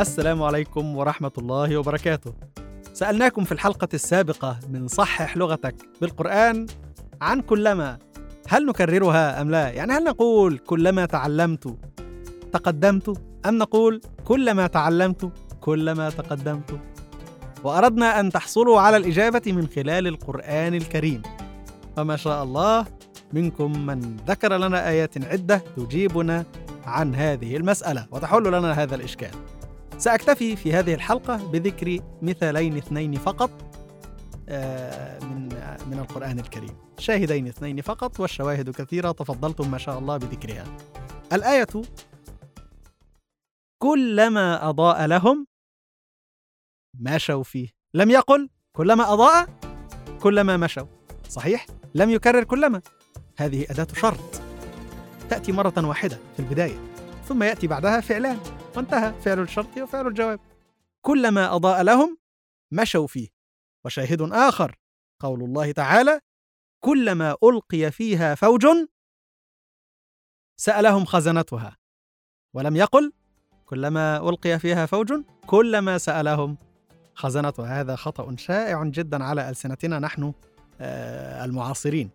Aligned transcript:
السلام 0.00 0.42
عليكم 0.42 0.96
ورحمة 0.96 1.30
الله 1.38 1.76
وبركاته. 1.76 2.32
سألناكم 2.92 3.44
في 3.44 3.52
الحلقة 3.52 3.88
السابقة 3.94 4.58
من 4.70 4.88
صحح 4.88 5.36
لغتك 5.36 5.74
بالقرآن 6.00 6.66
عن 7.20 7.40
كلما 7.40 7.98
هل 8.48 8.66
نكررها 8.66 9.40
أم 9.42 9.50
لا؟ 9.50 9.68
يعني 9.68 9.92
هل 9.92 10.04
نقول 10.04 10.58
كلما 10.58 11.06
تعلمت 11.06 11.76
تقدمت 12.52 13.20
أم 13.46 13.58
نقول 13.58 14.00
كلما 14.24 14.66
تعلمت 14.66 15.32
كلما 15.60 16.10
تقدمت؟ 16.10 16.80
وأردنا 17.64 18.20
أن 18.20 18.30
تحصلوا 18.30 18.80
على 18.80 18.96
الإجابة 18.96 19.42
من 19.46 19.66
خلال 19.66 20.06
القرآن 20.06 20.74
الكريم. 20.74 21.22
فما 21.96 22.16
شاء 22.16 22.44
الله 22.44 22.86
منكم 23.32 23.86
من 23.86 24.16
ذكر 24.28 24.56
لنا 24.56 24.88
آيات 24.88 25.24
عدة 25.24 25.62
تجيبنا 25.76 26.44
عن 26.84 27.14
هذه 27.14 27.56
المسألة 27.56 28.06
وتحل 28.10 28.48
لنا 28.48 28.72
هذا 28.72 28.94
الإشكال. 28.94 29.59
سأكتفي 30.00 30.56
في 30.56 30.72
هذه 30.72 30.94
الحلقة 30.94 31.36
بذكر 31.36 31.98
مثالين 32.22 32.76
اثنين 32.76 33.14
فقط 33.14 33.50
من 35.22 35.48
من 35.86 35.98
القرآن 35.98 36.38
الكريم. 36.38 36.76
شاهدين 36.98 37.46
اثنين 37.46 37.80
فقط 37.80 38.20
والشواهد 38.20 38.70
كثيرة 38.70 39.12
تفضلتم 39.12 39.70
ما 39.70 39.78
شاء 39.78 39.98
الله 39.98 40.16
بذكرها. 40.16 40.64
الآية 41.32 41.66
كلما 43.82 44.68
أضاء 44.68 45.06
لهم 45.06 45.46
مشوا 47.00 47.42
فيه. 47.42 47.68
لم 47.94 48.10
يقل 48.10 48.48
كلما 48.72 49.12
أضاء 49.12 49.48
كلما 50.22 50.56
مشوا. 50.56 50.86
صحيح؟ 51.28 51.66
لم 51.94 52.10
يكرر 52.10 52.44
كلما. 52.44 52.82
هذه 53.36 53.66
أداة 53.70 53.86
شرط 53.94 54.40
تأتي 55.30 55.52
مرة 55.52 55.86
واحدة 55.86 56.18
في 56.36 56.42
البداية 56.42 56.78
ثم 57.28 57.42
يأتي 57.42 57.66
بعدها 57.66 58.00
فعلان 58.00 58.38
وانتهى 58.76 59.12
فعل 59.20 59.40
الشرط 59.40 59.78
وفعل 59.78 60.06
الجواب. 60.06 60.40
كلما 61.02 61.54
أضاء 61.56 61.82
لهم 61.82 62.18
مشوا 62.72 63.06
فيه. 63.06 63.28
وشاهد 63.84 64.22
آخر 64.22 64.76
قول 65.20 65.42
الله 65.42 65.72
تعالى 65.72 66.20
كلما 66.80 67.36
ألقي 67.44 67.90
فيها 67.90 68.34
فوج 68.34 68.66
سألهم 70.56 71.04
خزنتها. 71.04 71.76
ولم 72.54 72.76
يقل 72.76 73.12
كلما 73.66 74.28
ألقي 74.28 74.58
فيها 74.58 74.86
فوج 74.86 75.12
كلما 75.46 75.98
سألهم 75.98 76.56
خزنتها. 77.14 77.80
هذا 77.80 77.96
خطأ 77.96 78.36
شائع 78.36 78.84
جدا 78.84 79.24
على 79.24 79.48
ألسنتنا 79.48 79.98
نحن 79.98 80.32
آه 80.80 81.44
المعاصرين. 81.44 82.10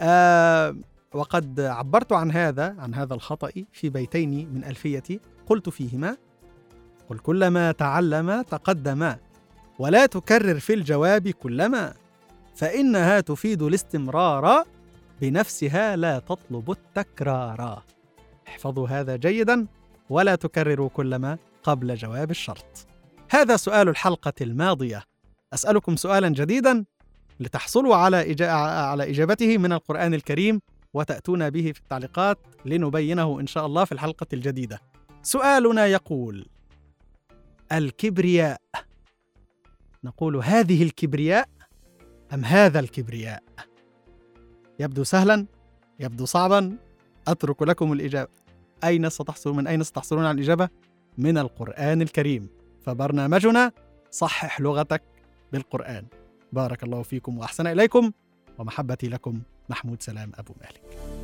آه 0.00 0.76
وقد 1.14 1.60
عبرت 1.60 2.12
عن 2.12 2.30
هذا 2.30 2.76
عن 2.78 2.94
هذا 2.94 3.14
الخطأ 3.14 3.50
في 3.72 3.88
بيتين 3.88 4.54
من 4.54 4.64
ألفيتي 4.64 5.20
قلت 5.46 5.68
فيهما؟ 5.68 6.16
قل 7.08 7.18
كلما 7.18 7.72
تعلم 7.72 8.42
تقدم 8.42 9.14
ولا 9.78 10.06
تكرر 10.06 10.58
في 10.58 10.74
الجواب 10.74 11.28
كلما 11.28 11.94
فإنها 12.54 13.20
تفيد 13.20 13.62
الاستمرار 13.62 14.64
بنفسها 15.20 15.96
لا 15.96 16.18
تطلب 16.18 16.70
التكرار. 16.70 17.82
احفظوا 18.48 18.88
هذا 18.88 19.16
جيدا 19.16 19.66
ولا 20.10 20.34
تكرروا 20.34 20.88
كلما 20.88 21.38
قبل 21.62 21.94
جواب 21.94 22.30
الشرط. 22.30 22.86
هذا 23.30 23.56
سؤال 23.56 23.88
الحلقة 23.88 24.32
الماضية. 24.40 25.02
أسألكم 25.54 25.96
سؤالا 25.96 26.28
جديدا 26.28 26.84
لتحصلوا 27.40 27.96
على 27.96 28.30
إجا... 28.30 28.50
على 28.50 29.10
إجابته 29.10 29.58
من 29.58 29.72
القرآن 29.72 30.14
الكريم 30.14 30.60
وتأتون 30.94 31.50
به 31.50 31.72
في 31.72 31.80
التعليقات 31.80 32.38
لنبينه 32.64 33.40
إن 33.40 33.46
شاء 33.46 33.66
الله 33.66 33.84
في 33.84 33.92
الحلقة 33.92 34.26
الجديدة. 34.32 34.80
سؤالنا 35.26 35.86
يقول: 35.86 36.46
الكبرياء 37.72 38.60
نقول 40.04 40.36
هذه 40.36 40.82
الكبرياء 40.82 41.48
أم 42.34 42.44
هذا 42.44 42.80
الكبرياء؟ 42.80 43.42
يبدو 44.80 45.04
سهلا 45.04 45.46
يبدو 46.00 46.24
صعبا 46.24 46.78
أترك 47.28 47.62
لكم 47.62 47.92
الإجابة. 47.92 48.30
أين 48.84 49.08
ستحصلون 49.08 49.56
من 49.56 49.66
أين 49.66 49.82
ستحصلون 49.82 50.24
على 50.24 50.34
الإجابة؟ 50.34 50.68
من 51.18 51.38
القرآن 51.38 52.02
الكريم. 52.02 52.48
فبرنامجنا 52.80 53.72
صحح 54.10 54.60
لغتك 54.60 55.02
بالقرآن. 55.52 56.06
بارك 56.52 56.84
الله 56.84 57.02
فيكم 57.02 57.38
وأحسن 57.38 57.66
إليكم. 57.66 58.12
ومحبتي 58.58 59.08
لكم 59.08 59.42
محمود 59.68 60.02
سلام 60.02 60.32
أبو 60.34 60.54
مالك. 60.60 61.15